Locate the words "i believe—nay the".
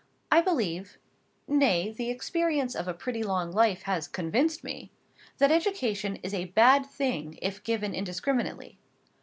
0.31-2.09